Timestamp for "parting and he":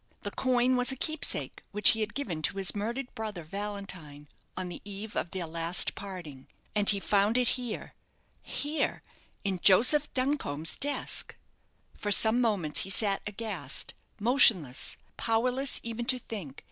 5.93-6.99